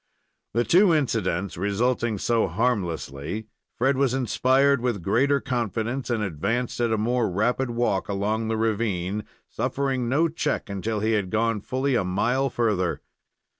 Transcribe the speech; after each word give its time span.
The 0.55 0.63
two 0.63 0.95
incidents 0.95 1.57
resulting 1.57 2.17
so 2.17 2.47
harmlessly, 2.47 3.45
Fred 3.77 3.97
was 3.97 4.15
inspired 4.15 4.81
with 4.81 5.03
greater 5.03 5.39
confidence, 5.39 6.09
and 6.09 6.23
advanced 6.23 6.79
at 6.81 6.91
a 6.91 6.97
more 6.97 7.29
rapid 7.29 7.69
walk 7.69 8.09
along 8.09 8.47
the 8.47 8.57
ravine, 8.57 9.25
suffering 9.47 10.09
no 10.09 10.27
check 10.27 10.71
until 10.71 11.01
he 11.01 11.11
had 11.11 11.29
gone 11.29 11.61
fully 11.61 11.93
a 11.93 12.03
mile 12.03 12.49
further. 12.49 13.03